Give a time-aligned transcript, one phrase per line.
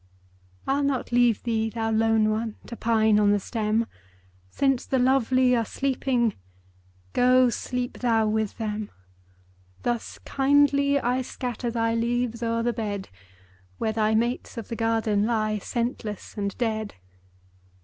[0.65, 2.55] I'll not leave thee, thou lone one!
[2.65, 3.85] To pine on the stem;
[4.49, 6.33] Since the lovely are sleeping,
[7.13, 8.89] Go sleep thou with them.
[9.83, 13.09] Thus kindly I scatter Thy leaves o'er the bed,
[13.77, 16.95] Where thy mates of the garden Lie scentless and dead.